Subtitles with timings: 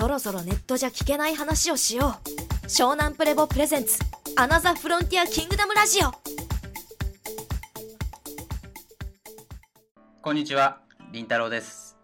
[0.00, 2.14] そろそろネットじゃ聞けない話をしよ
[2.64, 3.98] う湘南プレボプレゼンツ
[4.34, 6.10] アナザフロンティアキングダムラジオ
[10.22, 10.78] こんにちは、
[11.12, 11.98] りんたろうです。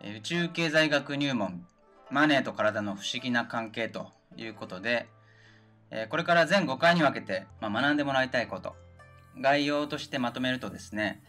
[0.00, 1.66] え宇宙経済学入門、
[2.12, 5.08] マネーと体の不思議な関係ということで、
[5.90, 8.76] えこれから全5回に分けて、まあ、学んでもらいたいこと、
[9.40, 11.20] 概要としてまとめるとですね、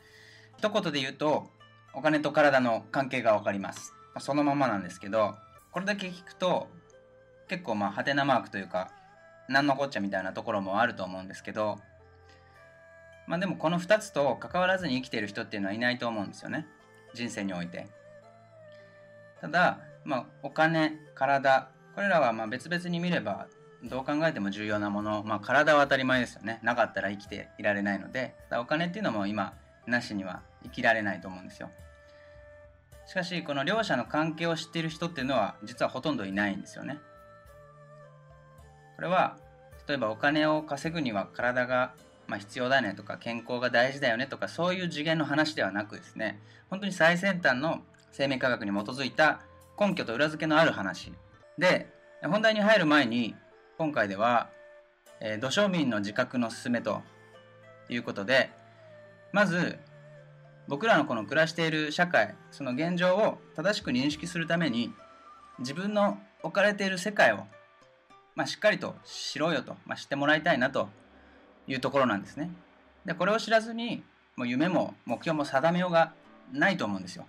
[0.60, 1.50] 一言で言うと、
[1.96, 3.96] お金と体の関係がわかります。
[4.16, 5.36] まあそのままなんですけど、
[5.72, 6.70] これだけ聞くと、
[7.50, 8.90] 結構まあ、ハテナマークというか、
[9.50, 11.78] なんのこっちゃみたいなところもあると思うんですけど、
[13.28, 16.66] まあでもこの2つと関わらずに生きてる人っていうのはいないと思うんですよね。
[17.14, 17.88] 人生において。
[19.42, 23.48] ただ、まあお金、体、これらはま別々に見れば
[23.84, 26.60] どう考えても重要なもの、まあ体は当たり前ですよね。
[26.64, 29.54] なかったら生きていられないので、お金っていうのも今
[29.86, 31.70] なしには生きられないと思うんですよ。
[33.08, 37.00] しかし、この両者の関係を知っている人っていうのは実はほとんどいないんですよね。
[38.96, 39.38] これは、
[39.88, 41.94] 例えばお金を稼ぐには体が
[42.28, 46.40] まあ、必要だねとか健康が大事だよねとかそういう次元の話ではなくですね
[46.70, 47.82] 本当に最先端の
[48.12, 49.42] 生命科学に基づいた
[49.80, 51.12] 根拠と裏付けのある話
[51.58, 51.88] で
[52.24, 53.36] 本題に入る前に
[53.78, 54.50] 今回では、
[55.20, 57.02] えー土庶民の自覚の勧めと
[57.90, 58.50] いうことで
[59.32, 59.78] まず
[60.68, 64.94] 僕らのこの暮らしている社会その現状を正しく認識するために
[65.60, 67.46] 自分の置かれている世界を、
[68.36, 70.90] まあ、しっかりと知ろうよと、まあ、知ってもらいたいなと
[71.68, 72.52] いうところなんですね。
[73.06, 74.04] で、これを知らずに、
[74.36, 76.12] もう夢も目標も定めようが
[76.52, 77.26] ないと思うんですよ。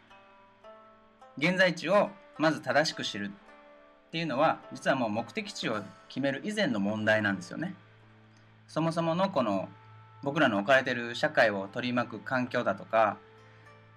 [1.38, 3.30] 現在地をまず正しく知る
[4.08, 7.74] っていうのは、実はもう目的地を決める以前の問題なんですよね。
[8.66, 9.68] そもそものこの
[10.22, 13.16] 僕らの置かれている社会を取り巻く環境だとか、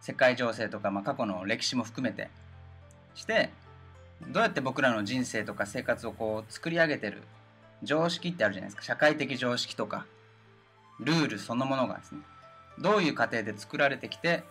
[0.01, 2.29] 世界情勢とか、まあ、過去の歴史も含めて
[3.15, 3.49] して、
[4.27, 7.23] どうやって僕らの人生とか生活をこう作り上げてる
[7.83, 8.83] 常識ってあるじゃないですか。
[8.83, 10.05] 社会的常識とか、
[10.99, 12.19] ルールそのものがですね、
[12.79, 14.43] どういう過程で作られてきて、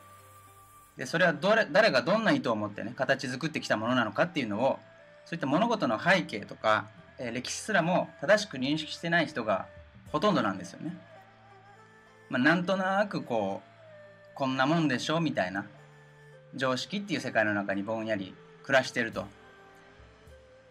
[0.97, 4.79] で、それはどれ誰がどんな意図を持ってね、形作ってきたものなのかっていうのを、
[5.25, 6.87] そういった物事の背景とか、
[7.19, 9.67] えー歴史すらも正しく認識してない人が
[10.13, 10.97] ほとんどなんですよね。
[12.31, 13.68] まあ、なんとなくこう、
[14.39, 15.19] こんなもんでしょ？
[15.19, 15.67] みたいな、
[16.55, 19.23] 常識っていう世界の中にぼんやり暮らしてると。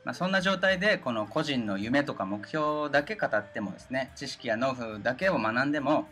[0.06, 6.08] まあ、そんな状態でこの個人の夢とか目標だけ語ってもですね知識やノウハウだけを学んでも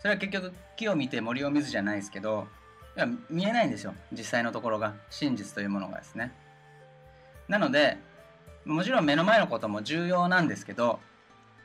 [0.00, 2.48] それは結局木を見て森を見ずじゃないですけど
[2.96, 3.94] いや見えないんですよ。
[4.10, 6.32] 実際のところが真実というものがですね。
[7.46, 7.98] なので
[8.64, 10.98] もちろん目の前のことも重要なんですけど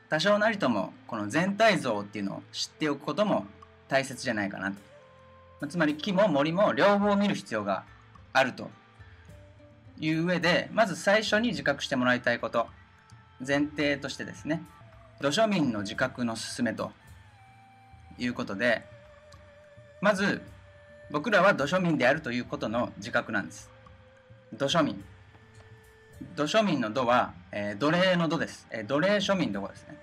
[0.08, 3.44] 多少なりともこの全体像っていうのを知っておくことも
[3.88, 4.89] 大切じゃないかなと。
[5.68, 7.84] つまり木も森も両方見る必要が
[8.32, 8.70] あると
[9.98, 12.66] いう上で、まず最初に自覚してもらいたいこと、
[13.46, 14.62] 前提としてですね、
[15.20, 16.92] 土庶民の自覚の勧めと
[18.18, 18.82] いうことで、
[20.00, 20.40] まず、
[21.10, 23.70] 僕らは土庶民であるということの自覚なんです。
[24.54, 25.04] 土庶民。
[26.36, 28.66] 土庶民の土は、えー奴隷の土です。
[28.70, 29.96] えー奴隷庶民の土ですね。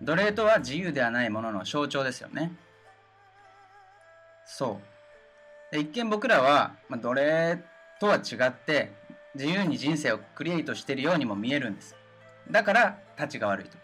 [0.00, 2.52] 奴隷とは自由ではないものの象徴ですよね。
[4.50, 4.80] そ
[5.70, 5.74] う。
[5.74, 7.62] で一見僕らは、まあ、奴隷
[8.00, 8.92] とは違って
[9.34, 11.94] 自由に人生をクリエイトしているようにも見えるんです。
[12.50, 13.78] だから、立ちが悪いと。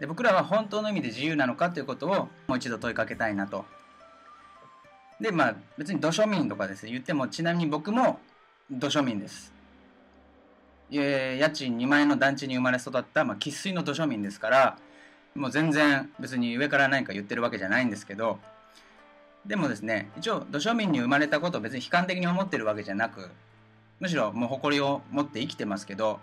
[0.00, 3.66] で僕らは本当の意味で自由なのかということをもう一度問いかけたいなと。
[5.20, 8.18] で、まあ別に土庶民とかですね、言ってもちなみに僕も
[8.70, 9.52] 土庶民です。
[10.90, 14.78] え家賃2万円の団地に生まれ育ったまあ生粋の土庶民ですから、
[15.34, 18.38] もう全然別に上から何か言ってるわけじゃないんですけど、
[19.46, 23.30] でもですね、一応土庶民に生まれたことを別に悲観的に思ってるわけじゃなく、
[24.00, 26.20] むしろもう誇りを持って生きてますけど、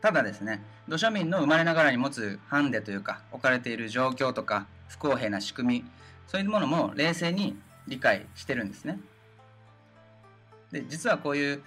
[0.00, 5.84] ただですね、土庶民の生まれながらに持つハンデというか、置かれている状況とか、不公平な仕組み、
[6.26, 7.56] そういうものも冷静に
[7.86, 8.98] 理解してるんですね。
[10.72, 11.62] で、実はこういう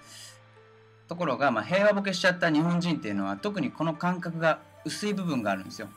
[1.08, 5.88] ところが、まあ、平和ボケしちゃった日本人っていうのは、特にこの感覚が薄い部分があるんですよ。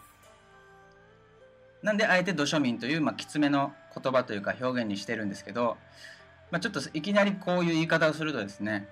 [1.82, 5.78] なんで、あえて土庶民という、まあ、きつめの言葉というか表現にしてるんですけど、
[6.52, 8.88] まあ、ちょっといきなりこういう言い方をするとですね、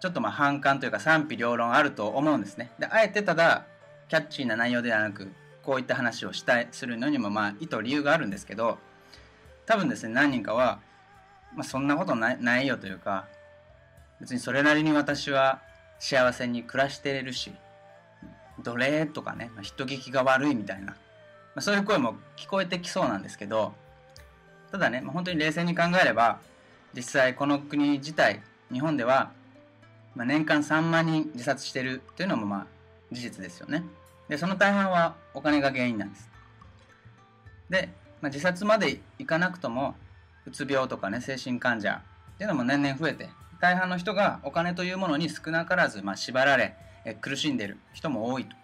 [0.00, 2.70] ちょっとまあ反感というか賛否両論あると思うんですね。
[2.78, 3.64] で、あえてただ、
[4.08, 8.78] キャッチーな内容ではなく、こういった話をしたい、するのにもまあ意図理由があるんですけど、
[9.64, 10.80] 多分ですね、何人かは、
[11.54, 13.26] まあそんなことないよというか、
[14.20, 15.60] 別にそれなりに私は
[15.98, 17.52] 幸せに暮らしているし、
[18.62, 20.96] 奴隷とかね、人聞きが悪いみたいな、
[21.56, 23.72] ま、そういう声も聞こえてきそうなんですけど、
[24.70, 26.38] ただね、まあ、本当に冷静に考えれば、
[26.94, 28.42] 実際この国自体、
[28.72, 29.32] 日本では
[30.16, 32.66] ま、年間3万人自殺してるというのもまあ
[33.12, 33.84] 事実ですよね。
[34.28, 36.30] でその大半はお金が原因なんです。
[37.68, 37.90] で、
[38.22, 39.94] まあ、自殺までいかなくとも
[40.46, 42.02] うつ病とかね精神患者
[42.34, 43.28] っていうのも年々増えて
[43.60, 46.74] 大半の人がお金というものに少なからずま縛られ
[47.20, 48.56] 苦しんでる人も多いと。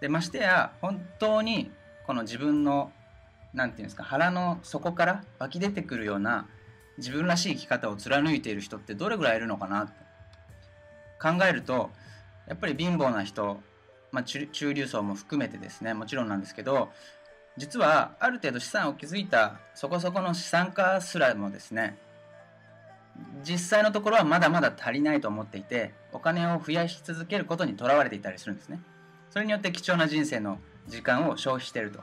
[0.00, 1.70] でましてや本当に
[2.06, 2.92] この自分の
[3.54, 6.46] 何て言うんですか腹の底から湧き出てくるような
[6.98, 10.06] 自分らしい生き方を貫いている人ってどれぐらいいるのかなって。
[11.20, 11.90] 考えると
[12.46, 13.60] やっぱり貧乏な人、
[14.12, 16.90] まあ、中流層も含めてですねもちろんなんですけど
[17.56, 21.96] 実はある程度資産を築いたそこそこの資産家すらもですね
[23.42, 28.80] 実際のところはまだまだ足りないと思っていてお金を増やし続けることにとらわれていたりするんですね。
[29.36, 31.98] それによって貴重な人生の時間を消費してると。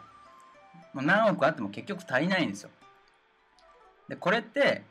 [0.93, 2.69] もう何億あっても結局足りないんですよ。
[4.07, 4.83] でこれって、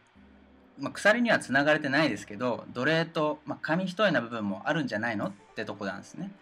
[0.76, 5.26] まあ、鎖にはつながれてないですけど奴隷と、まあ、紙一重な部分もあるんじゃないの？
[5.26, 6.32] ってとこなんですね。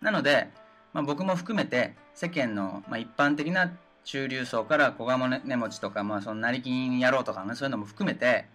[0.00, 0.48] なので、
[0.92, 3.70] まあ、僕も含めて世間の、まあ、一般的な
[4.02, 8.46] 中流層から小金持ちとか、まあ、その成金野郎とかねそういうのも含めて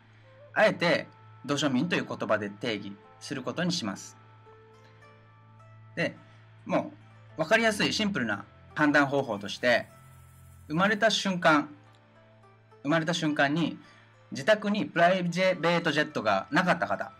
[0.53, 1.07] あえて
[1.45, 2.91] 土庶民という言葉で定義
[3.21, 4.17] することにします。
[5.95, 6.13] で
[6.65, 6.91] も
[7.37, 9.87] う分かりやすいシンプルな判断方法として
[10.67, 11.69] 生まれた瞬間
[12.83, 13.77] 生まれた瞬間に
[14.31, 17.11] 自宅にプライベートジェットがなかった方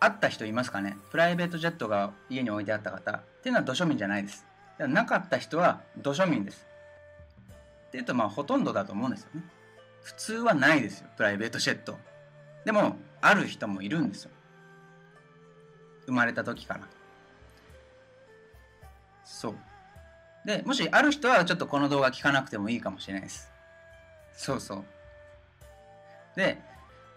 [0.00, 0.98] あった人いますかね？
[1.10, 3.12] プライベートジェットが家に置いてあった方。
[3.12, 4.44] っていうのは土庶民じゃないです。
[4.78, 6.66] なかった人は土庶民です。
[7.88, 9.42] っていうとまあほとんどだと思うんですよね。
[10.02, 11.96] 普通はないですよプライベートジェット。
[12.66, 14.30] でもある人もいるんですよ。
[16.04, 16.80] 生まれた時から。
[19.44, 19.54] そう。
[20.46, 23.50] でもしある人はちょっとこの動画聞かなくてもいいかもしれないです。
[24.34, 24.84] そうそう。
[26.34, 26.58] で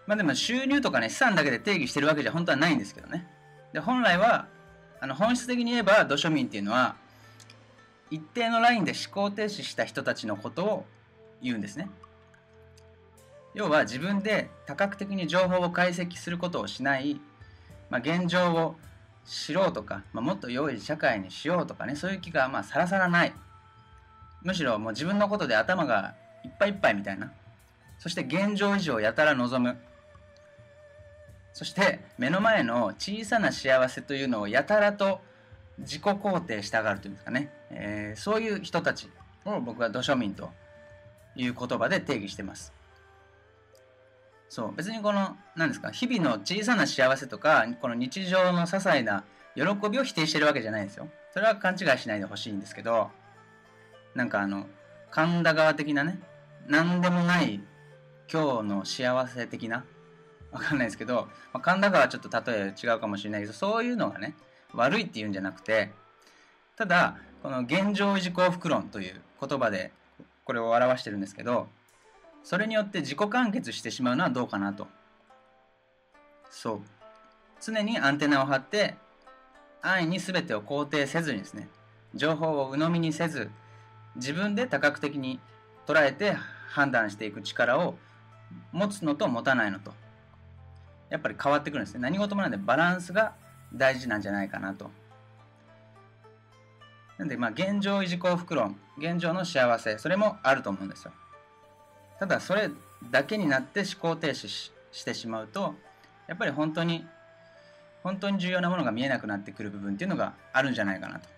[0.06, 3.26] まあでも収入とかね資産だけで定義してるわけじゃ本当はないんですけどね。
[3.72, 4.46] で本来は
[5.00, 6.96] あの本質的に言えば土庶民っていうのは
[8.10, 10.86] 一定のラインで思考停止した人たちのことを
[11.42, 11.88] 言うんですね。
[13.54, 17.20] 要は自分で多角的に情報を解析することをしない、
[17.90, 18.76] まあ、現状を
[19.28, 23.32] 知ろうとか、まあ、もっと良い社会にしようとかねそういう気がまあさらさらない。
[24.42, 26.14] むしろもう自分のことで頭が
[26.44, 27.32] いっぱいいっぱいみたいな。
[27.98, 29.76] そして現状以上やたら望む。
[31.52, 35.20] そして目の前の小さな幸せというのをやたらと
[35.78, 39.10] 自己肯定したがるというんですかね、えー、そういう人たち
[39.44, 40.50] を僕は土庶民と
[41.34, 42.72] いう言葉で定義してます。
[44.48, 44.74] そう。
[44.74, 49.24] 別にこの何ですか日々の小さな幸せとかこの日常の些細な
[49.54, 51.08] 喜びを否定してるわけじゃないんですよ。
[51.32, 53.10] それは勘違いしないでほしいんですけど
[54.14, 54.66] なんかあの
[55.10, 56.18] 神田川的なね
[56.66, 57.60] 何でもない
[58.32, 59.84] 今日の幸せ的な
[60.50, 64.34] わかんないですけど、まあ、神田川はちょっと例え違うかもしれないけどそういうのがね
[64.74, 65.90] 悪いっていうんじゃなくて
[66.76, 69.92] ただこの現状維持幸福論という言葉で
[70.44, 71.68] これを表してるんですけど
[72.48, 74.88] それによって自己完結してしまうのはどうかなと。
[76.48, 76.80] そう。
[77.60, 78.94] 常にアンテナを張って
[79.82, 81.68] 安易に全てを肯定せずにですね
[82.14, 83.50] 情報を鵜呑みにせず
[84.16, 85.40] 自分で多角的に
[85.86, 86.38] 捉えて
[86.70, 87.96] 判断していく力を
[88.72, 89.92] 持つのと持たないのと。
[91.10, 92.00] やっぱり変わってくるんですね。
[92.00, 93.34] 何事もなんでバランスが
[93.74, 94.90] 大事なんじゃないかなと。
[97.18, 101.12] なんでまあ現状維持幸福論現状の幸せそれもあると思うんですよ。
[102.18, 102.70] ただそれ
[103.10, 105.74] だけになって思考停止してしまうと
[106.26, 107.06] やっぱり本当に
[108.02, 111.28] 本当に重要なものが見えなくなってくる部分っていうのがあるんじゃないかなと。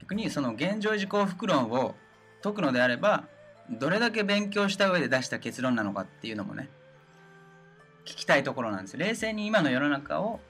[0.00, 1.94] 逆にその現状維持幸福論を
[2.42, 3.24] 解くのであれば
[3.70, 6.68] どれだけ勉強した上で出した結論なのかっていうのもね
[8.06, 10.40] 聞きたいところなんです冷静に今の世の中を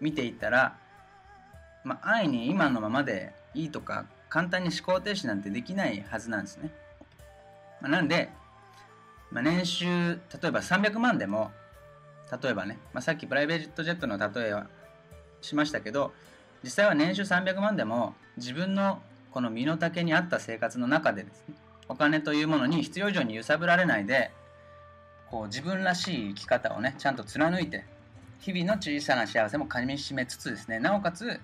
[0.00, 0.76] 見ていったら、
[1.84, 6.70] まあ、安易に今のままでいいとか簡単に思考停止なんてできないはずなんですね、
[7.80, 8.30] まあ、なんで
[9.32, 9.86] まあ、年収、
[10.42, 11.50] 例えば300万でも、
[12.42, 14.66] 例えばね、まあ、さっきプライベートジェットの例えは
[15.40, 16.12] しましたけど、
[16.62, 19.00] 実際は年収300万でも自分の
[19.32, 21.54] この身の丈に合った生活の中でですね、
[21.88, 24.30] お金というものに必要以上に揺さぶられないで、
[25.30, 27.84] こう自分らしい生き方をね、ちゃんと貫いて、
[28.40, 31.40] 日々の小さな幸せもかみしめつつですね、なおかつ、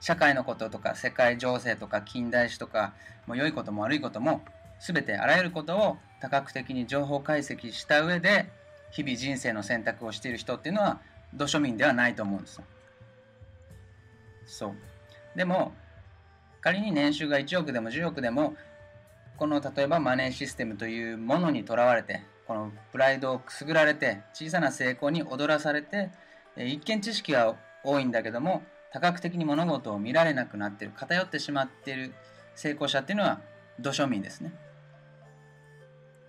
[0.00, 2.94] 社会のこととか世界情勢とか近代史とか、
[3.26, 4.42] もう良いことも悪いことも
[4.80, 8.46] 全てあらゆることを多角的に情報解析した上で
[8.90, 11.00] 日々人生の選択をしている人っていうのは
[11.34, 12.64] 土庶民ではないと思うんですよ。
[14.46, 14.74] そう。
[15.36, 15.74] でも
[16.62, 18.56] 仮に年収が1億でも10億でも
[19.36, 26.10] この例えばマネーシステムというものにとらわれてこのプライドをくすぐられて小さな成功に踊らされて
[26.56, 28.62] 一見知識は多いんだけども
[28.92, 32.14] 多角的に物事を見られなくなってる偏ってしまっている
[32.54, 33.40] 成功者っていうのは
[33.78, 34.54] 土庶民ですね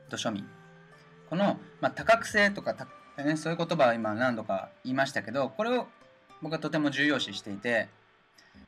[0.10, 0.46] 土庶民。
[1.30, 2.88] この、まあ、多角性とかた、
[3.24, 5.88] ね、そういう言葉を今何度か言いましたけどこれを
[6.42, 7.88] 僕はとても重要視していて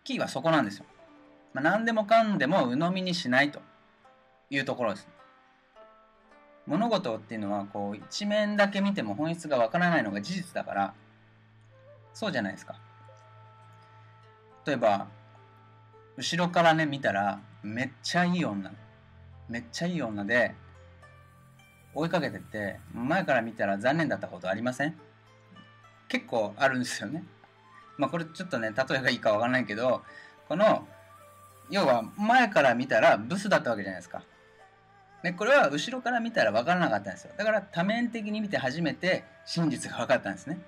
[0.03, 0.86] キーはそこなんですよ、
[1.53, 3.62] まあ、何でもかんでも鵜呑みにしないと
[4.50, 5.08] いうところです。
[6.65, 10.94] 物事っていうのはこう一面だけ見ても本質がわからないのが事実だから
[12.13, 12.75] そうじゃないですか。
[14.65, 15.08] 例えば
[16.17, 18.72] 後ろからね見たらめっちゃいい女
[19.48, 20.56] めっちゃいい女で
[21.98, 24.96] 追いかけてって前から見たら残念だったことありません？
[26.08, 27.24] 結構あるんですよね。
[27.98, 30.04] まあこれちょっとね例えがいいかわからないけど
[30.48, 30.88] この
[31.72, 34.22] 要は前から見たらブスだったわけじゃないですか。
[35.24, 37.34] でこれは後ろから見たら分からなかったんですよ。
[37.36, 40.60] だから多面的に見て初めて真実が分かったんですね。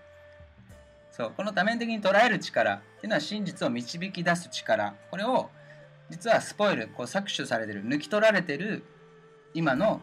[1.12, 4.96] そうこの多面的に捉える力っていうのは真実を導き出す力。
[5.12, 5.52] これを
[6.10, 8.84] 実はスポイルこう搾取されてる抜き取られてる
[9.54, 10.02] 今の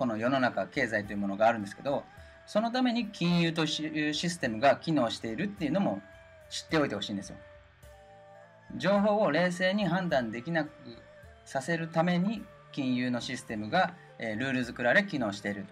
[0.00, 2.04] この世の中経済というものがあるんですけど
[2.46, 6.00] そのために金融というシステムが機能しているっていうのも
[6.48, 7.36] 知っておいてほしいんですよ。
[8.76, 10.70] 情報を冷静に判断できなく
[11.44, 12.42] させるために
[12.72, 15.64] 金融のシステムが、えルール作られ機能している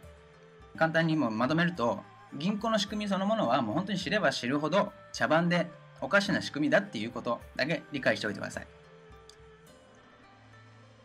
[0.72, 0.76] と。
[0.78, 2.02] 簡単にもまとめると
[2.34, 5.68] 銀行の仕組みそのものはもう本当に知れば知るほど茶番で
[6.02, 8.66] おかしな仕組みだっていうことだけ理解しておいてください。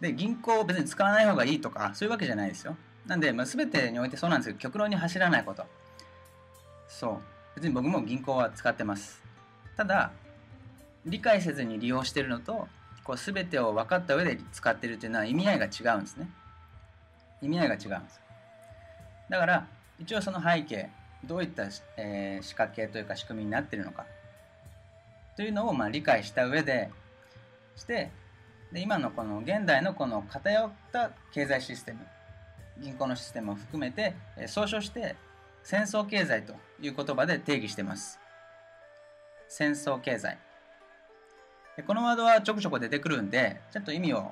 [0.02, 2.76] で銀行を別に使わない方がいいとかそういうわけじゃないですよ。
[3.08, 5.66] なんで、まあ、全てにおいてそうなんですけど極論に走らないこと。
[6.88, 7.20] そう。
[7.56, 9.22] 別に僕も銀行は使ってます。
[9.76, 10.12] ただ
[11.06, 12.68] 理解せずに利用してるのと
[13.04, 16.30] こう全てを分かった上で使ってるっていうのは意味合いが違うんですね。
[17.42, 18.22] 意味合いが違うんです。
[19.30, 19.68] だから
[20.00, 20.90] 一応その背景
[21.26, 21.64] どういった、
[21.98, 24.06] えー、仕掛けというか仕組みになってるのか。
[25.36, 26.90] というのをまあ理解した上で
[27.76, 28.12] して
[28.72, 32.00] で今のこの現代のこの偏った経済システム。
[32.84, 35.16] 銀行のシステムを含めて、え、総称して
[35.64, 38.20] 戦争経済という言葉で定義しています。
[39.48, 40.38] 戦争経済。
[41.88, 44.32] このワードはちょくちょく出てくるんでちょっと意味を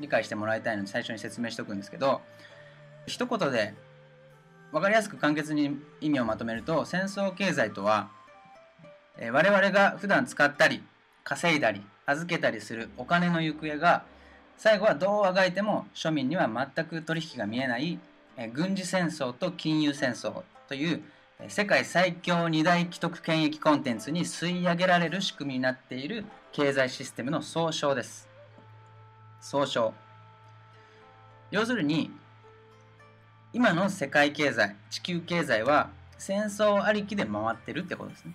[0.00, 2.20] 理解してもらいたいので最初に説明しておくんですけど
[3.06, 3.74] 一言で
[4.72, 8.10] 分かりやすく簡潔に意味をまとめると戦争経済とは、
[9.16, 10.82] え我々が普段使ったり
[11.22, 14.02] 稼いだり預けたりするお金の行方が
[14.56, 17.98] 最後はどうあがいても庶民には全く取引が見えない、
[18.52, 21.02] 軍事戦争と金融戦争という
[21.48, 28.28] 世界最強二大既得権益コンテンツに吸い上げられる仕組みになっている経済システムの総称です。
[29.40, 29.92] 総称。
[31.50, 32.10] 要するに
[33.52, 38.34] 今の世界経済、地球経済は戦争ありきで回ってるってことですね。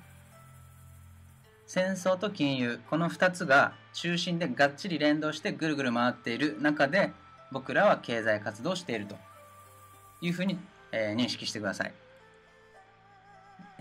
[1.66, 7.12] 戦争と金融、この2つが中心でがっちり連動してぐるぐる回っている中で
[7.51, 9.15] 僕らは経済活動していると
[10.22, 10.58] いうふうに、
[10.91, 11.93] えー、認識してください。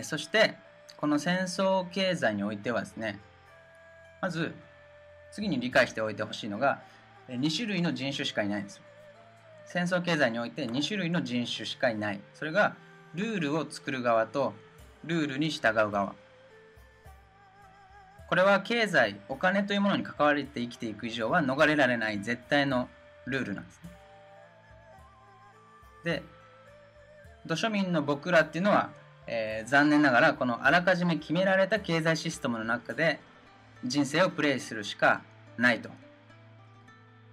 [0.02, 0.54] そして
[0.96, 3.18] この戦争経済においてはですね、
[4.22, 4.54] まず
[5.32, 6.80] 次に理解しておいてほしいのが
[7.28, 8.82] 2種類の人種しかいないんですよ。
[9.68, 12.74] 戦争経済において2種類の人種しかいないそれが
[13.14, 14.54] ルールを作る側と
[15.04, 16.14] ルールに従う側
[18.28, 22.88] これは経済お金というものに関われて生きていく以上は逃れられない絶対の
[23.26, 23.90] ルールなんですね。
[26.04, 26.22] で
[27.46, 28.90] 土庶民の僕らっていうのは、
[29.26, 33.18] えー、残念ながらこのあらかじめ決められた経済システムの中で
[33.84, 35.22] 人生をプレイするしか
[35.56, 35.88] ないと。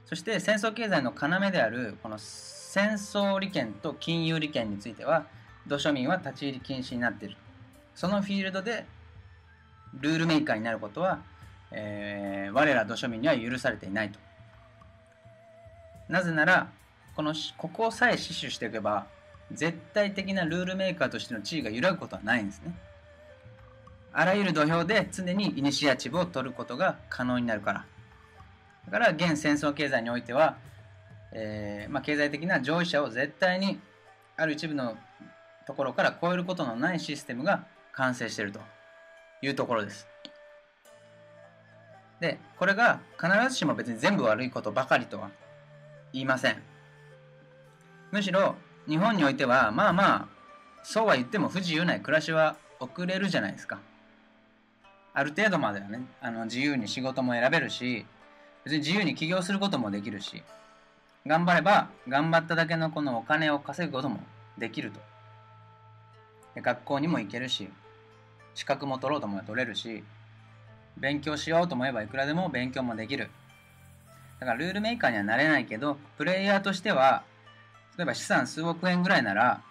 [0.05, 5.25] そして戦争経済の要であるこの戦争利権と金融利権については
[5.67, 7.35] 土庶民は立ち入り禁止になっている。
[7.95, 8.85] そのフィールドで
[9.99, 11.19] ルールメーカーになることは、
[11.71, 14.19] えー、我ら土庶民には許されていないと。
[16.07, 16.69] なぜなら
[17.15, 19.07] このここさえ死守しておけば
[19.51, 22.75] 絶対的なルールメーカーとしての地位が揺らぐことはないんですね。
[24.11, 27.85] あらゆる土俵で常にイニシアチブを取ることが可能になるから。
[28.85, 30.57] だから現戦争経済においては、
[31.31, 33.79] えー、まあ、経済的な上位者を絶対に
[34.37, 34.95] ある一部の
[35.67, 38.61] ところから超えることのないシステムが完成していると。
[39.41, 40.07] いうところです。
[42.19, 45.29] で、これが必ずしも別に全部悪いことばかりとは
[46.13, 46.61] 言いません。
[48.11, 48.55] むしろ
[48.87, 50.27] 日本においてはまあまあ
[50.83, 53.79] そうは言っても不自由ない暮らしは送れるじゃないですか。
[55.13, 58.05] ある程度まではねあの自由に仕事も選べるし
[58.63, 60.41] 別に自由に起業することもできるし、
[61.25, 64.19] 頑張れば頑張っただけのこのお金を稼ぐことも
[64.57, 64.99] できると。
[66.53, 67.69] で学校にも行けるし、
[68.55, 70.03] 資格も取ろうと思えば取れるし
[70.97, 73.29] 勉強しようと思えばいくらでも勉強もできる。
[74.39, 77.23] だからルールメーカーにはなれないけどプレイヤーとしては
[77.97, 79.61] 例えば資産数億円ぐらいなら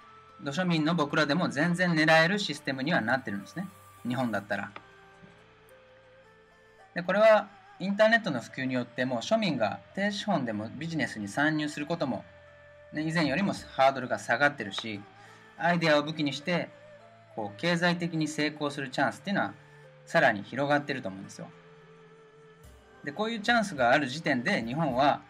[0.42, 3.66] 土庶民の僕らでも全然狙えるシステムにはなってるんですね。
[4.06, 4.70] 日本だったら。
[6.94, 7.48] でこれは
[7.80, 12.24] インターネットの普及によっても庶民が低資本でもビジネスに参入することも、
[12.92, 15.00] ね、以前よりもハードルが下がってるし
[15.58, 16.68] アイデアを武器にして
[17.36, 19.54] こう経済的に成功するチャンスっていうのは
[20.06, 21.48] さらに広がってると思うんですよ。
[23.04, 25.20] でこういうチャンスがある時点で日本は、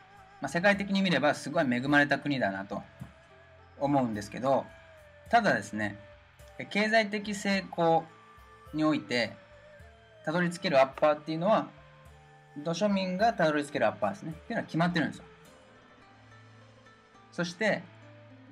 [0.40, 2.82] まあ、世界的に見ればすごい恵まれた国だなと
[3.80, 4.64] 思うんですけど
[5.28, 5.98] ただですね
[6.70, 8.04] 経済的成功
[8.72, 9.32] において
[10.24, 11.68] たどり着けるアッパーっていうのは
[12.58, 14.30] 土庶民がたどり着けるアッパーですね。
[14.30, 15.24] っていうのは決まってるんですよ。
[17.32, 17.82] そして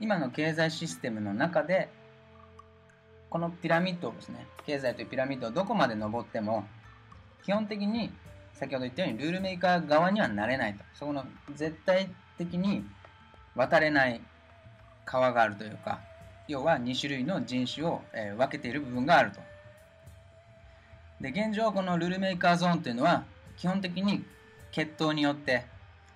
[0.01, 1.89] 今の経済システムの中で
[3.33, 6.67] このピラミッドをですね経済というピラミッドをどこまで登っても
[7.43, 8.12] 基本的に
[8.53, 10.85] 先ほど言ったようにルールメーカー側にはなれないと。
[10.93, 11.25] そこの
[11.55, 12.85] 絶対的に
[13.57, 14.21] 渡れない
[15.07, 16.01] 川があるというか
[16.47, 19.41] 要は2種類の人種を、え分けている部分があると。
[21.23, 23.25] で現状このルールメーカーゾーンというのは
[23.57, 24.23] 基本的に
[24.73, 25.65] 血統によって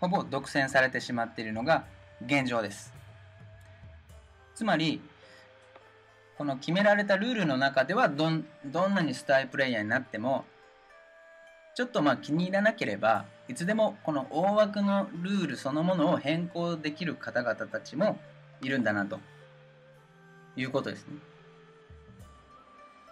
[0.00, 1.86] ほぼ独占されてしまっているのが
[2.26, 2.92] 現状です。
[4.54, 5.00] つまり
[6.38, 8.44] この決められたルールの中ではどん
[8.94, 10.44] なにスタイプレイヤーになっても
[11.74, 18.18] ちょっとまあ気に入らなければいつでもこの大枠のルールそのものを変更できる方々たちも
[18.62, 19.20] いるんだなと
[20.56, 21.14] いうことですね。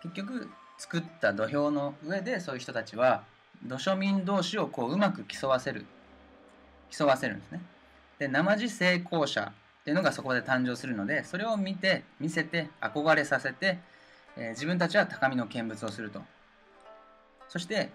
[0.02, 3.24] 結局作った土俵の上でそういう人たちは
[3.62, 5.86] 土庶民同士をこううまく競わせる
[6.90, 7.60] 競わせるんですね。
[8.18, 9.52] で生地成功者
[9.84, 13.76] っていうのがそこで誕生するのでそれを見て見せて憧れさせて、
[14.34, 16.22] えー、自分たちは高みの見物をすると。
[17.50, 17.90] そして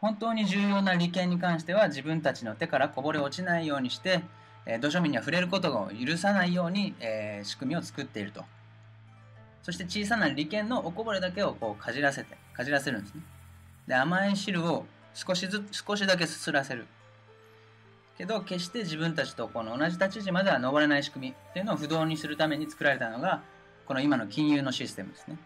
[0.00, 4.22] 本当に重要な利権に関しては自分たちの手からこぼれ落ちないようにして、
[4.64, 8.42] えー、土庶民には触れることを許さないように、えー、仕組みを作っていると。
[9.62, 13.20] そして小さな利権のおこぼれだけをこうかじらせてかじらせるんですね。
[13.86, 16.86] で甘い汁を少しずつ少しだけすすらせる。
[18.16, 23.42] けど決して自分たちとこの同じ立ち位置までは登れない仕組みっていうのを不動にするために作られたのが
[23.86, 25.36] この今の金融のシステムですね。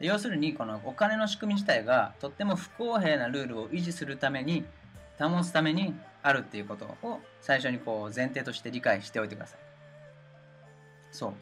[0.00, 4.64] 要するにこのお金の仕組み自体がとっても不公平なルールを維持するために
[5.18, 5.94] 保つために
[6.24, 9.60] あるっていうことを最初にこう前提として理解しておいてください。
[11.12, 11.34] そう。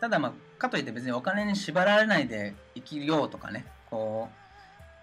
[0.00, 4.28] ただまあかといって別にお金に縛られないで生きようとかねこ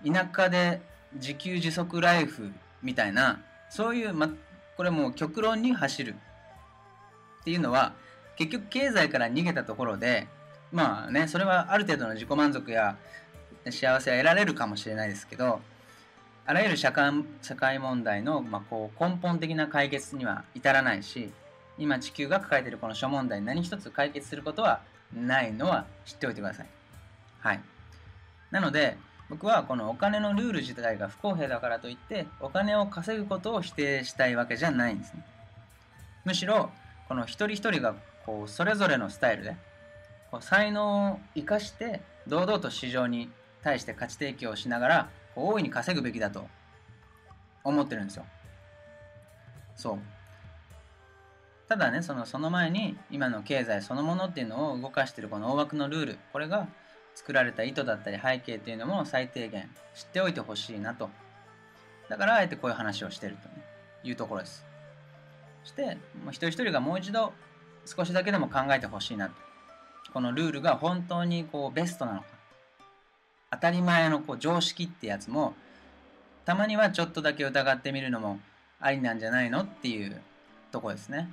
[0.03, 0.81] う田舎で
[1.15, 4.29] 自給自足ライフみたいなそういう、ま、
[4.75, 6.15] これも極論に走る
[7.41, 7.93] っていうのは
[8.35, 10.27] 結局経済から逃げたところで
[10.71, 12.97] まあねそれはある程度の自己満足や
[13.69, 15.59] 幸せは得られるかもしれないですけど
[16.45, 17.11] あらゆる社会
[17.41, 21.31] 社会問題の、まあ、こう根本的な解決には至らないし
[21.77, 24.81] 今地球が抱えているこの諸問題何一つ解決することは
[25.13, 26.67] ないのは知っておいてください。
[27.39, 27.61] はい。
[28.51, 28.97] なので
[29.29, 35.25] 僕はこのお金のルール自体が不公平だからといってお金を稼ぐことを否定したいわけじゃないんですね。
[36.23, 36.69] むしろ
[37.09, 39.55] この一人一人がこうそれぞれのスタイルで
[40.31, 43.29] こう才能を生かして堂々と市場に
[43.63, 46.47] 対して価値提供をしながら大いに稼ぐべきだと
[47.63, 48.25] 思ってるんですよ。
[49.75, 49.99] そう。
[51.67, 56.67] ただね、そのその前に今の経済そのものっていうのを動かしているこの大枠のルール、これが
[57.17, 61.09] 作られた意図だったり背景というのも最低限知っておいてほしいなと。
[62.09, 63.55] だからあえてこういう話をしてると、ね、
[64.03, 64.63] いうところです。
[65.63, 65.97] そして、
[66.29, 67.33] 一人一人がもう一度
[67.85, 69.33] 少しだけでも考えてほしいなと。
[70.13, 72.27] このルールが本当にこうベストなのか。
[73.49, 75.55] 当たり前のこう常識ってやつも、
[76.45, 78.39] たまにはちょっとだけ疑ってみるのも
[78.79, 80.21] ありなんじゃないのっていう
[80.71, 81.31] とこですね。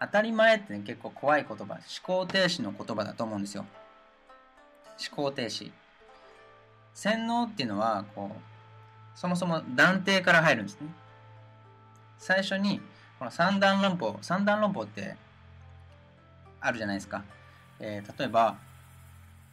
[0.00, 3.64] 当たり前って、ね、結構怖い言葉、思考停止の言葉だと思うんですよ。
[4.98, 5.72] 思考停止。
[6.94, 10.88] 洗脳っていうのは、こう、そもそも断定から入るんですね。
[12.18, 12.80] 最初に、
[13.18, 15.16] この三段論法、三段論法って
[16.60, 17.24] あるじゃないですか。
[17.78, 18.56] えー、例えば、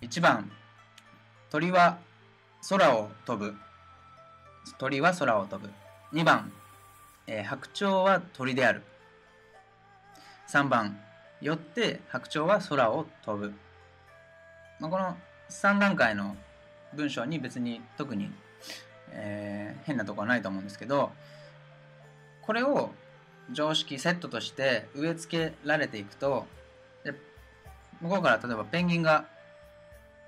[0.02, 0.52] 1番、
[1.50, 1.98] 鳥は
[2.70, 3.56] 空を飛ぶ。
[4.78, 5.72] 鳥は空を飛ぶ。
[6.14, 6.52] 2番、
[7.28, 8.84] えー、白鳥は鳥である。
[10.50, 10.98] 3番、
[11.42, 13.54] よって白鳥は空を飛ぶ。
[14.80, 15.18] まあ、この
[15.50, 16.36] 3段階の
[16.94, 18.32] 文章に別に特に、
[19.12, 21.12] えー、変なとこはないと思うんですけど
[22.42, 22.92] これを
[23.52, 26.46] 常識セットとして植え付けられていくと
[28.02, 29.26] 向こうから例えばペンギンが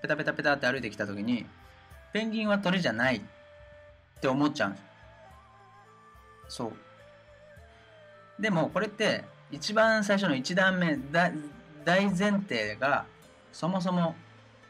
[0.01, 1.45] ペタペタペタって歩いてきた時に
[2.13, 3.21] ペンギンは鳥じゃないっ
[4.21, 4.84] て思っちゃうんです。
[6.47, 8.41] そう。
[8.41, 10.97] でもこれって一番最初の1段目
[11.84, 13.06] 大前提が
[13.51, 14.15] そもそも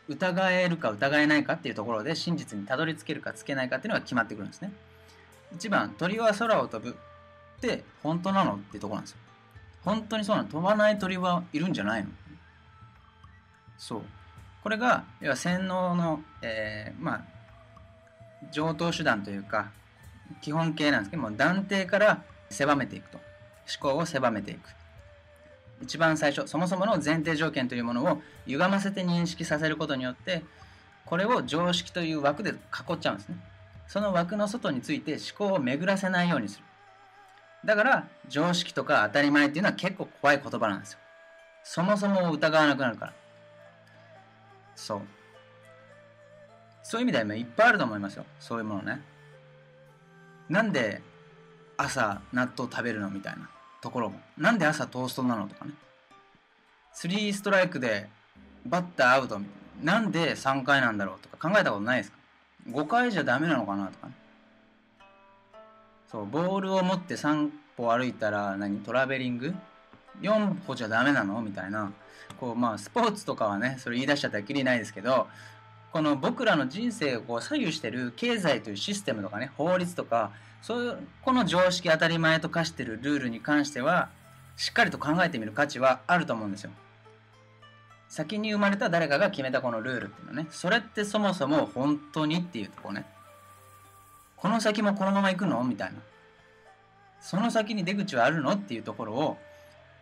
[0.07, 4.71] 疑えるか疑えないかっていうところで真実にたどり着けるかつけないかっていうのが決まってくるんですね。
[5.57, 9.17] 1番鳥は空を飛ぶって本当なのっていうところなんですよ。
[9.83, 10.49] 本当にそうなの？
[10.49, 12.09] 飛ばない鳥はいるんじゃないの？
[13.77, 14.01] そう。
[14.63, 17.21] これが要は洗脳の、えー、まあ
[18.51, 19.71] 上等手段というか
[20.41, 23.19] 基本形なんですけども断定から狭めていくと。
[23.67, 24.69] 思考を狭めていく。
[25.81, 30.43] 一番最初そもそもの前提条件というものを歪ませて認識させることによって
[31.05, 33.37] これを常識という枠で囲っちゃうんですね。
[33.87, 36.63] その枠の外について思考を巡らせないようにする。
[37.65, 40.99] だから常識とか当たり前っていうのは結構怖い言葉なんですよ。
[41.63, 43.13] そもそも疑わなくなるから。
[44.75, 45.01] そう。
[46.83, 48.25] そういう意味ではいっぱいあると思いますよ。
[48.39, 49.01] そういうものね。
[50.49, 51.01] なんで
[51.77, 53.49] 朝納豆食べるのみたいな。
[53.85, 54.19] ところも。
[54.35, 55.71] なんで朝トーストなのとかね。
[56.95, 58.07] 3ストライクで
[58.65, 59.51] バッターアウトみた
[59.83, 60.01] いな。
[60.01, 61.49] なんで3回なんだろうとか。
[61.49, 62.17] 考えたことないですか。
[62.71, 64.13] 5回じゃダメなのかなとかね。
[66.11, 69.53] そうボールを持って3歩歩いたら何トラベリング
[70.21, 71.39] ？4歩じゃダメなの？
[71.43, 71.91] みたいな。
[72.39, 75.27] こうまあスポーツとかはねそれ言い出しちゃったらきりないですけど
[75.95, 80.31] この僕らの人生をこう左右してる経済というシステムとかね法律とか
[80.61, 84.09] そういうこの常識当たり前と化してるルールに関しては
[84.57, 86.71] しっかりと考えてみる価値はあると思うんですよ。
[88.09, 90.47] 先に生まれた誰かが決めたこのルールっていうのね。
[90.51, 93.05] それってそもそも本当にっていうとこね。
[94.35, 95.99] この先もこのまま行くのみたいな。
[97.21, 99.37] その先に出口はあるのっていうところを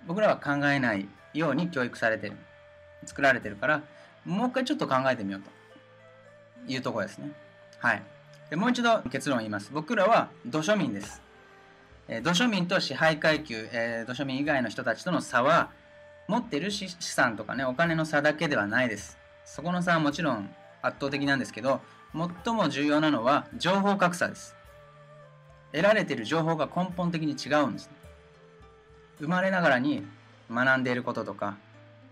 [0.07, 2.35] 僕らは考えないように教育されてる。
[3.05, 3.83] 作られてるから
[4.25, 5.62] もう一回ちょっと考えてみようと。
[6.67, 7.31] いうところですね。
[7.79, 8.03] はい。
[8.49, 9.71] でもう一度結論を言います。
[9.73, 11.21] 僕らは土庶民です。
[12.07, 15.69] えー、土庶民と支配階級、えー、土庶民以外の人たちとの差は、
[16.27, 19.17] 持ってる資産とかね、お金の差だけではないです。
[19.45, 20.49] そこの差はもちろん
[20.81, 21.81] 圧倒的なんですけど、
[22.45, 24.55] 最も重要なのは情報格差です。
[25.71, 27.93] 得られている情報が根本的に違うんです、ね。
[29.19, 30.05] 生まれながらに
[30.51, 31.57] 学んでいることとか、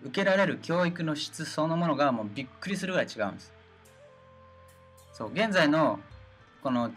[0.03, 3.53] 受けられる教育の質そのものがもうびっくりするぐらい違うんです。
[5.21, 5.99] そう現在の
[6.63, 6.89] この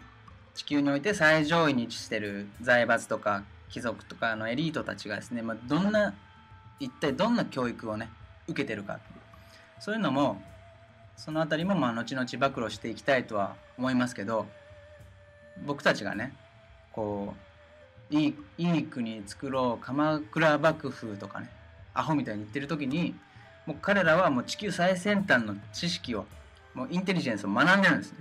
[0.55, 6.15] 地球において最上位に位置してる財閥とか貴族とかのエリートたちがですね、まあ、どんな
[6.79, 8.09] 一体どんな教育をね
[8.47, 8.99] 受けてるか。
[9.79, 10.41] そういうのも
[11.15, 14.47] その辺りもまあ後々暴露していきたいとは思いますけど
[15.63, 16.33] 僕たちがね
[16.93, 17.35] こ
[18.09, 21.51] ういいいい国作ろう鎌倉幕府とかね
[21.93, 23.13] アホみたいに言ってる時に
[23.67, 26.25] もう彼らはもう地球最先端の知識を
[26.75, 28.19] もうインテリジェンスを学んでるんですね。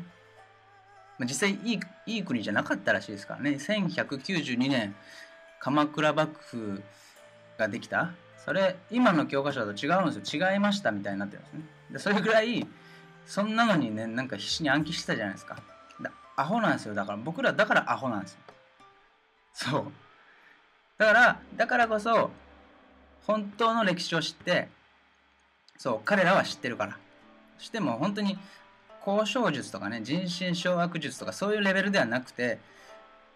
[1.18, 3.50] まあ、実際いいいい国じゃなかったらしいですからね。
[3.50, 4.94] 1192年、
[5.60, 6.82] 鎌倉幕府
[7.58, 8.12] ができた。
[8.44, 10.50] それ、今の教科書だと違うんですよ。
[10.50, 11.62] 違いましたみたいになってるんですね。
[11.92, 12.66] でそれぐらい、
[13.26, 15.56] そんなのにね、なんか必死に暗記してたじゃないですか。
[16.36, 16.94] アホなんですよ。
[16.94, 18.38] だから僕らだからアホなんですよ。
[19.52, 19.92] そう。
[20.98, 22.30] だから、だからこそ、
[23.26, 24.68] 本当の歴史を知って、
[25.78, 26.98] そう、彼らは知ってるから。
[27.58, 28.38] しても本当に
[29.06, 32.58] 交渉術とかね人心掌握術とかそういうレベルではなくて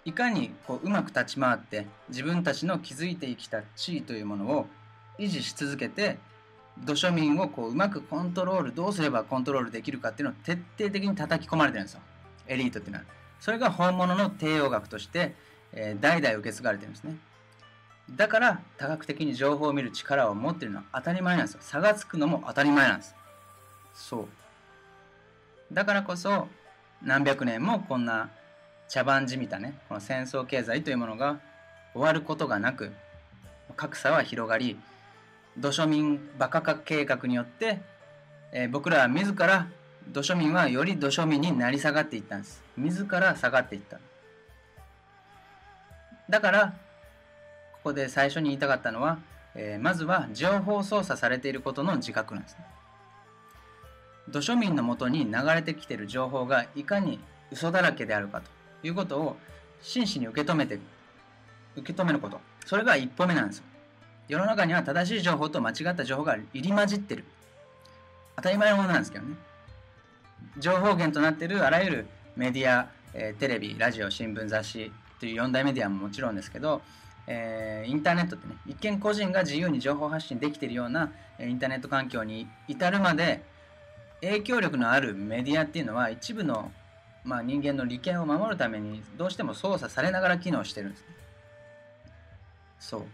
[0.05, 4.67] いかにこううまく立ち回って自分たちの築いてきた地位というものを
[5.19, 6.19] 維持し続けて
[6.85, 12.01] 土庶民をこううまくコントロールどうすればコントロールできるかっていうのを徹底的に叩き込まれてるんですよ。
[12.47, 13.05] エリートっていうのは。
[13.41, 15.35] それが本物の帝王学として、
[15.73, 17.17] えー、代々受け継がれてるんですね。
[18.17, 21.61] だから多角的に情報を見る力を持ってるのは当たり前なんですよ。
[21.63, 23.15] 差がつくのも当たり前なんです。
[23.99, 24.29] そう。
[25.75, 26.47] だからこそ
[27.03, 28.31] 何百年もこんな
[28.89, 31.41] 茶番じみたねこの戦争経済というものが
[31.93, 32.93] 終わることがなく
[33.77, 34.79] 格差は広がり
[35.59, 37.81] 土庶民バカ化計画によって、
[38.53, 39.67] えー、僕らは自ら
[40.11, 42.63] 土庶民はより土庶民になり下がっていったんです。
[42.79, 43.99] 自ら下がっていった。
[46.31, 46.75] だから
[47.73, 49.19] ここで最初に言いたかったのは、
[49.55, 52.78] えー、まずは情報操作されていることの自覚なんですね。
[54.31, 57.19] 土庶民のもとに流れてきている情報がいかに
[57.51, 59.37] 嘘だらけであるかということを
[59.81, 60.79] 真摯に受け止めて
[61.77, 62.41] 受け止めること。
[62.67, 63.65] それが一歩目なんですよ。
[64.29, 67.25] 世の中には正しい情報と間違った情報が入り混じってる。
[68.37, 69.37] 当たり前のものなんですけどね。
[70.59, 76.83] 情報源となっているあらゆるメディア、えー、テレビラジオ新聞雑誌という4大メディアももちろんですけど、
[77.27, 83.43] えー、インターネットってね一見個人が自由に情報発信できているような、えー、インターネット環境に至るまで
[84.21, 86.73] 影響力のあるメディアっていうのは一部の、
[87.25, 91.07] まあ、人間の利権を守るためにどうしても操作されながら機能してるんですね。
[92.81, 93.01] そう。
[93.01, 93.09] だか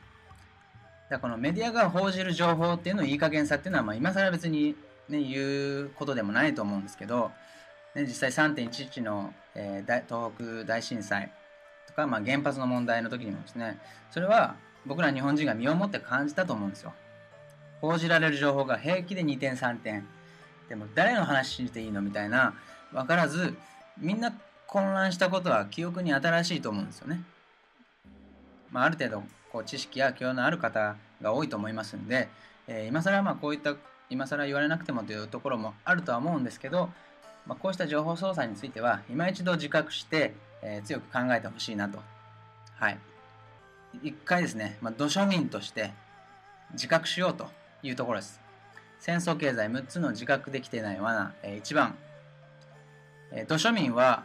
[1.10, 4.74] らこのメディアが報じる情報っていうのいい加減さっていうのは、まあ、今更別に、
[5.08, 7.30] ね、言うことでもないと思うんですけど、
[7.94, 11.30] ね、実際3.11の、えー、東北大震災
[11.86, 13.78] とか、まあ、原発の問題の時にもですね
[14.10, 16.92] それは僕ら日本人が身をもって感じたと思うんですよ。
[17.80, 20.06] 報じられる情報が平気で2点3点
[20.68, 22.54] でも誰の話信じていいのみたいな
[22.92, 23.54] 分からず
[23.98, 24.32] みんな
[24.66, 27.22] 混乱したことは記憶に新しいと思うんですよね。
[28.72, 29.22] まあ、ある程度
[29.52, 32.28] こう知識や教養のある方が多いと思いますんで、
[32.66, 33.76] えー、今更まあこういった
[34.10, 36.90] 今更言われなくてもというところもあるとは思うんですけど、
[37.46, 41.98] まあ、こうした情報操作については今一度自覚して、えー、強く考えてほしいなと。
[42.76, 42.98] はい。
[44.02, 45.92] 一回ですね、まあ、土庶民として
[46.72, 47.46] 自覚しようと
[47.84, 48.43] いうところです。
[49.04, 51.94] 戦争経済6つの自覚できてない罠、えー、1番、
[53.32, 54.24] えー、土庶民は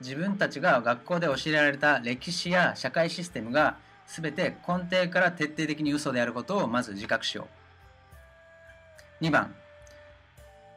[0.00, 3.76] 自分たちが学校で教えられた歴史や社会システムが
[4.08, 7.46] 全て根底から徹底的に嘘であることをまず自覚しよ
[9.22, 9.24] う。
[9.24, 9.54] 2番、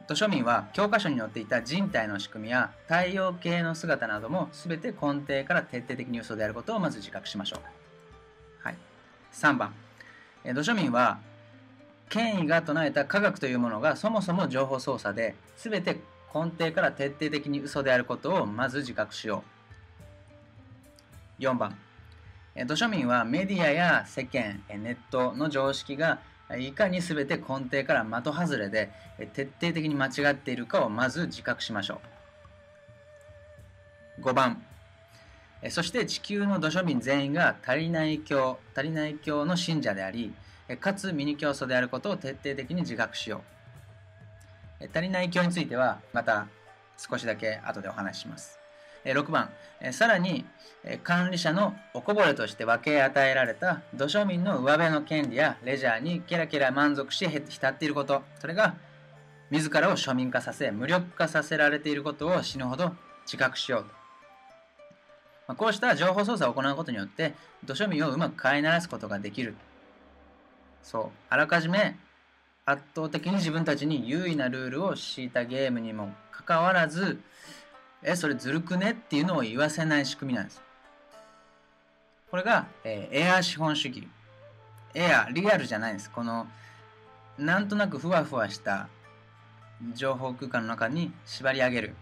[0.06, 7.60] 土庶民は教科書に載っていた人体の仕組みや太陽系の姿なども全て根底から徹底的に嘘であることをまず自覚しましょう。
[8.62, 8.76] はい、
[9.32, 9.74] 3番、
[10.44, 11.18] 土庶民は
[12.10, 16.00] 権威が唱えた科学というものがそもそも情報操作で全て
[16.34, 19.42] 根底から徹底的に嘘であることをまず自覚しよ
[21.38, 21.42] う。
[21.42, 21.78] 4番。
[22.66, 26.18] 土庶民はメディアや世間ネットの常識が
[26.58, 28.90] いかに全て根底から的外れで
[29.32, 32.00] 徹底的に間違っているかをまず自覚しましょ
[34.18, 34.22] う。
[34.22, 34.62] 5番。
[35.68, 40.32] そして地球の土庶民全員が足りない教足りない教の信者であり
[40.78, 43.42] かつミニ教祖であることを徹底的に自覚しよ
[44.80, 44.84] う。
[44.92, 46.46] 足りない教についてはまた
[46.96, 48.58] 少しだけ後でお話しします。
[49.04, 49.50] 6番、
[49.92, 50.44] さらに
[51.02, 58.74] 管理者のおこぼれとして分け与えられた土庶民の上辺の権利やレジャーにケラケラ満足し浸っていること、それが
[59.50, 63.84] 自らを庶民化させ無力化させられていることを死ぬほど自覚しよ
[65.48, 69.56] うこうした情報操作を行うことによって土庶民をうまく飼いならすことができる
[70.82, 71.08] そう。
[71.28, 71.96] あらかじめ
[72.64, 77.20] 圧倒的に自分たちに優位なルールを敷いたゲームにもかかわらず
[78.02, 80.62] えそれずるくねっていうのを言わせない仕組みなんです。
[82.30, 84.08] これが、えー、エア資本主義。
[84.94, 86.10] エアリアルじゃないです。
[86.10, 86.46] この
[87.38, 88.88] なんとなくふわふわした
[89.94, 91.94] 情報空間の中に縛り上げる。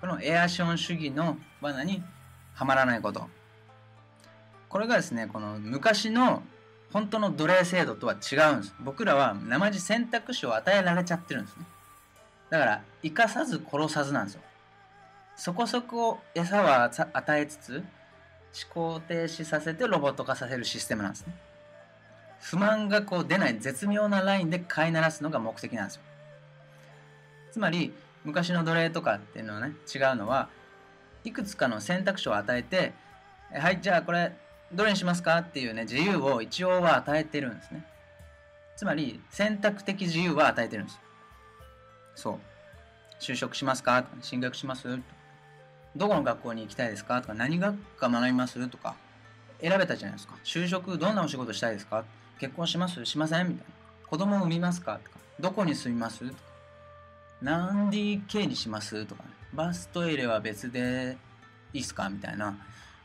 [0.00, 2.02] このエア資本主義の罠に
[2.54, 3.28] はまらないこと。
[4.68, 6.42] これがですねこの昔の
[6.92, 8.74] 本当の奴隷制度とは違うんです。
[8.80, 11.66] 僕らは生地選択肢を与えられちゃってるんですね。
[12.50, 14.40] だから、生かさず殺さずなんですよ。
[15.36, 17.84] そこそこ餌は与えつつ、思
[18.72, 21.34] 考停止させてロボット化させるシステムなんですね。
[22.40, 26.02] 不満がこう出ない絶妙なラインで飼いならすのが目的なんですよ。
[27.52, 27.92] つまり、
[28.24, 30.48] 昔の奴隷とかっていうのはね、違うのは、
[31.24, 32.92] いくつかの選択肢を与えて、
[33.52, 34.32] はい、じゃあこれ
[34.72, 37.84] どれにしますかっていうね、自由を一応は与えてるんですね。
[38.76, 41.00] つまり、選択的自由は与えてるんです。
[42.14, 42.38] そう。
[43.20, 44.04] 就職しますか？
[44.20, 45.00] 進学します？
[45.96, 47.20] どこの学校に行きたいですか？
[47.22, 48.68] とか、何学科学びます？
[48.68, 48.94] とか、
[49.60, 50.34] 選べたじゃないですか。
[50.44, 52.04] 就職、どんなお仕事したいですか？
[52.38, 53.04] 結婚します？
[53.04, 53.48] しません？
[53.48, 53.74] みたいな。
[54.06, 55.00] 子供を産みますか？
[55.02, 56.20] とか、どこに住みます？
[56.28, 56.40] とか、
[57.42, 59.06] 何 DK にします？
[59.06, 61.16] とか、ね、バストイレは別で
[61.72, 62.08] いいっすか？
[62.08, 62.56] みたいな。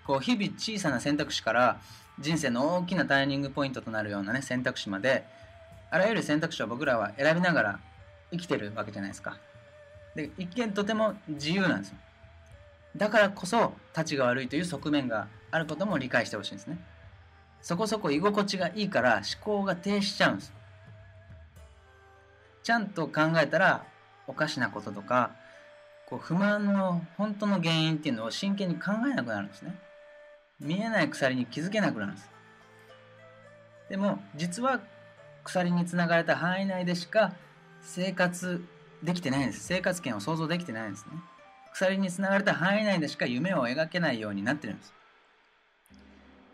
[0.06, 1.80] こう日々小さな選択肢から
[2.20, 5.26] 人生の大きなターニングポイントとなるようなね選択肢まで
[5.90, 7.80] あらゆる選択肢を僕らは選びながら
[8.32, 9.38] 生きてるわけじゃないですか。
[10.16, 11.98] で一見とても自由なんですよ。
[12.96, 16.78] だからこそ立ちが悪いという側面があることも理解してほしいんですね。
[17.64, 20.54] そこそこ居心地がいいから思考が停止しちゃうんです
[22.62, 23.86] ちゃんと考えたら
[24.28, 25.32] おかしなこととか
[26.10, 29.76] こう不満の本当の原因っていうのを真剣に考えなくなるんですね。
[30.60, 32.30] 見えない鎖に気づけなくなるんです。
[33.90, 34.80] でも実は
[35.44, 37.34] 鎖につながれた範囲内でしか
[37.82, 38.64] 生活
[39.04, 39.64] できてないんです。
[39.64, 41.18] 生活圏を想像できてないんですね。
[41.74, 44.94] 鎖につながれた範囲内でしか夢を描けないようになってるんです。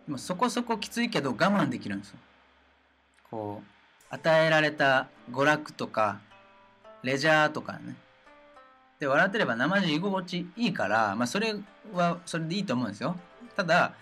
[0.07, 2.09] でもそこそこきついけど我慢できるんです。
[2.09, 2.17] よ
[3.29, 6.19] こう与えられた娯楽とか
[7.03, 7.95] レジャーとかね。
[8.99, 11.55] で笑ってれば生地居心地いいからまあそれ
[11.93, 13.15] はそれでいいと思うんですよ。
[13.55, 13.93] ただ、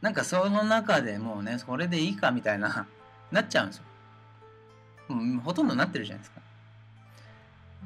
[0.00, 2.86] なんかその中でもうね、それでいいかみたいな、
[3.30, 3.84] なっちゃうんですよ。
[5.14, 6.40] もうほとんどなってるじゃないですか。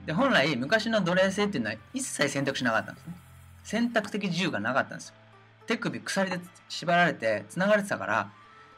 [0.07, 3.15] で本来昔の奴隷制っていうのは一切選択しなかったんですね。
[3.63, 5.15] 選択的自由がなかったんですよ。
[5.67, 8.31] 手首鎖で縛られて繋がれてたから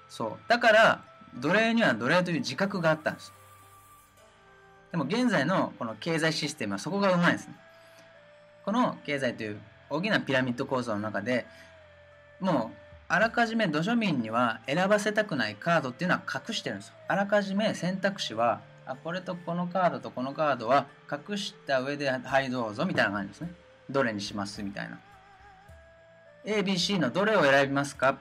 [0.08, 0.48] そう。
[0.48, 1.04] だから
[1.34, 3.32] 奴隷には奴隷という自覚があったんです
[4.92, 7.54] でも現在のこの経済システムはそこがうまいんですね。
[8.64, 11.46] この経済という大きなピラミッド構造の中で
[12.40, 12.76] もう
[13.08, 16.94] あらかじめ土庶民には選ばせたくないカードっていうのは隠してるんですよ。
[17.08, 23.50] あらかじめ選択肢はあこれとこのカードとこのカードは隠した上ではいどうぞみたいな感じですね。
[23.88, 24.98] どれにしますみたいな。
[26.44, 28.16] ABC のどれを選びますかっ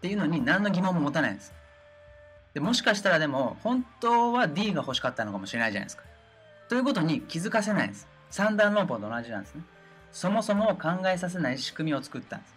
[0.00, 1.54] ていうのに何の疑問も持たないんです。
[2.54, 6.04] でもしかしたらでも本当は D が欲しかったのかもしれないじゃないですか。
[6.68, 8.08] ということに気づかせないんです。
[8.30, 9.62] 三段論法と同じなんですね。
[10.10, 12.55] そもそも考えさせない仕組みを作ったんです。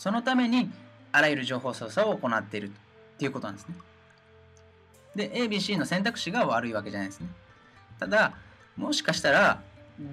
[0.00, 0.70] そのために
[1.12, 2.70] あらゆる情報操作を行っているっ
[3.18, 3.74] ていうことなんですね。
[5.14, 7.28] で ABC の選択肢が悪いわけじゃないですね。
[7.98, 8.32] ただ
[8.78, 9.60] もしかしたら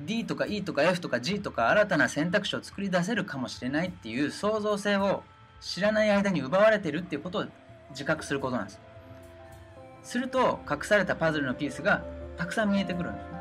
[0.05, 5.23] D とか E とか F とか G とか新たな選択肢を作り出せるかもしれないっていう創造性を
[5.61, 7.45] 知らない間に奪われてるっていうことを
[7.91, 8.81] 自覚することなんです。
[10.03, 12.03] すると隠されたパズルのピースが
[12.35, 13.36] たくさん見えてくるんです。